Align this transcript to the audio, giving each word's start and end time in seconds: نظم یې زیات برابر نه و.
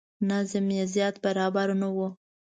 نظم 0.29 0.65
یې 0.77 0.83
زیات 0.93 1.15
برابر 1.25 1.67
نه 1.81 1.89
و. 1.95 1.97